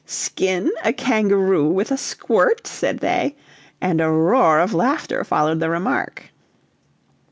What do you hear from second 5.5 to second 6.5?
the remark.